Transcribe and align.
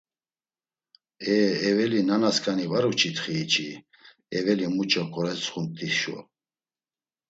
E 1.33 1.35
eveli 1.69 1.99
nanasǩani 2.07 2.65
var 2.71 2.85
uç̌itxii 2.91 3.45
çi, 3.51 3.67
eveli 4.37 4.67
muç̌o 4.75 5.03
ǩoretsxumt̆i 5.13 5.89
şo? 5.99 6.17